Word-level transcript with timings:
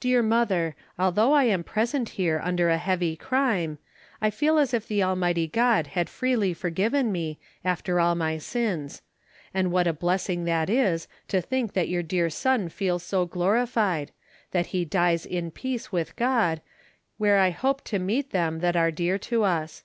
Dear 0.00 0.22
Mother, 0.22 0.74
although 0.98 1.34
I 1.34 1.44
am 1.44 1.62
present 1.64 2.08
here 2.16 2.40
under 2.42 2.70
a 2.70 2.78
heavy 2.78 3.14
crime, 3.14 3.76
I 4.18 4.30
feel 4.30 4.56
as 4.56 4.72
if 4.72 4.88
the 4.88 5.02
Almighty 5.02 5.46
God 5.46 5.88
had 5.88 6.08
freely 6.08 6.54
forgiven 6.54 7.12
me, 7.12 7.38
after 7.62 8.00
all 8.00 8.14
my 8.14 8.38
sins. 8.38 9.02
And 9.52 9.70
what 9.70 9.86
a 9.86 9.92
blessing 9.92 10.44
that 10.46 10.70
is 10.70 11.08
to 11.28 11.42
think 11.42 11.74
that 11.74 11.90
your 11.90 12.02
dear 12.02 12.30
son 12.30 12.70
feels 12.70 13.02
so 13.02 13.26
glorified 13.26 14.12
that 14.52 14.68
he 14.68 14.86
dies 14.86 15.26
in 15.26 15.50
peace 15.50 15.92
with 15.92 16.16
God, 16.16 16.62
where 17.18 17.38
I 17.38 17.50
hope 17.50 17.82
to 17.84 17.98
meet 17.98 18.30
them 18.30 18.60
that 18.60 18.76
are 18.76 18.90
dear 18.90 19.18
to 19.18 19.42
us. 19.44 19.84